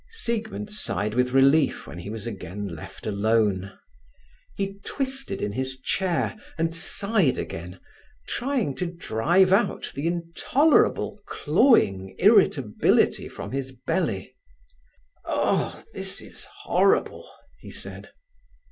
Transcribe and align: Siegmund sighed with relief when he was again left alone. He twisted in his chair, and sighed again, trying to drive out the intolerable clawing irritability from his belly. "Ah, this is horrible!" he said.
Siegmund 0.09 0.71
sighed 0.71 1.13
with 1.13 1.29
relief 1.31 1.85
when 1.85 1.99
he 1.99 2.09
was 2.09 2.25
again 2.25 2.67
left 2.69 3.05
alone. 3.05 3.71
He 4.55 4.79
twisted 4.83 5.43
in 5.43 5.51
his 5.51 5.79
chair, 5.79 6.35
and 6.57 6.73
sighed 6.75 7.37
again, 7.37 7.79
trying 8.27 8.73
to 8.77 8.87
drive 8.87 9.53
out 9.53 9.91
the 9.93 10.07
intolerable 10.07 11.21
clawing 11.27 12.15
irritability 12.17 13.29
from 13.29 13.51
his 13.51 13.73
belly. 13.73 14.35
"Ah, 15.25 15.83
this 15.93 16.19
is 16.19 16.45
horrible!" 16.63 17.29
he 17.59 17.69
said. 17.69 18.09